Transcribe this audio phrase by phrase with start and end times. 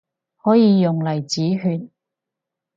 [0.43, 1.87] 可以用嚟止血